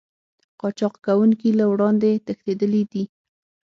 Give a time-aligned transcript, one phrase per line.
[0.61, 3.03] قاچاق کوونکي له وړاندې تښتېدلي دي